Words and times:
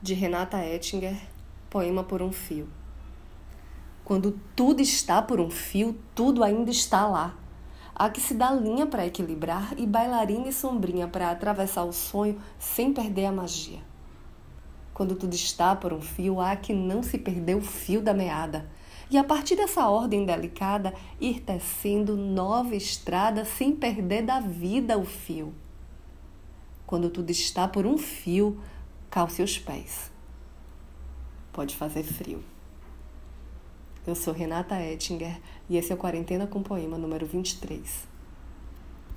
de 0.00 0.14
Renata 0.14 0.64
Ettinger, 0.64 1.16
Poema 1.68 2.04
por 2.04 2.22
um 2.22 2.30
Fio. 2.30 2.68
Quando 4.04 4.40
tudo 4.54 4.80
está 4.80 5.20
por 5.20 5.40
um 5.40 5.50
fio, 5.50 5.98
tudo 6.14 6.42
ainda 6.42 6.70
está 6.70 7.06
lá. 7.06 7.36
Há 7.94 8.08
que 8.08 8.20
se 8.20 8.32
dar 8.32 8.52
linha 8.52 8.86
para 8.86 9.04
equilibrar 9.04 9.74
e 9.76 9.86
bailarina 9.86 10.48
e 10.48 10.52
sombrinha 10.52 11.08
para 11.08 11.30
atravessar 11.30 11.82
o 11.82 11.92
sonho 11.92 12.40
sem 12.58 12.92
perder 12.92 13.26
a 13.26 13.32
magia. 13.32 13.80
Quando 14.94 15.16
tudo 15.16 15.34
está 15.34 15.74
por 15.74 15.92
um 15.92 16.00
fio, 16.00 16.40
há 16.40 16.54
que 16.54 16.72
não 16.72 17.02
se 17.02 17.18
perder 17.18 17.56
o 17.56 17.60
fio 17.60 18.00
da 18.00 18.14
meada. 18.14 18.70
E 19.10 19.18
a 19.18 19.24
partir 19.24 19.56
dessa 19.56 19.88
ordem 19.88 20.24
delicada, 20.24 20.94
ir 21.20 21.40
tecendo 21.40 22.16
nova 22.16 22.76
estrada 22.76 23.44
sem 23.44 23.74
perder 23.74 24.22
da 24.22 24.38
vida 24.38 24.96
o 24.96 25.04
fio. 25.04 25.52
Quando 26.86 27.10
tudo 27.10 27.30
está 27.30 27.68
por 27.68 27.84
um 27.84 27.98
fio, 27.98 28.58
calce 29.10 29.42
os 29.42 29.58
pés. 29.58 30.10
Pode 31.52 31.74
fazer 31.74 32.02
frio. 32.02 32.42
Eu 34.06 34.14
sou 34.14 34.32
Renata 34.32 34.80
Ettinger 34.80 35.40
e 35.68 35.76
esse 35.76 35.92
é 35.92 35.94
o 35.94 35.98
Quarentena 35.98 36.46
com 36.46 36.62
Poema 36.62 36.96
número 36.96 37.26
23. 37.26 38.06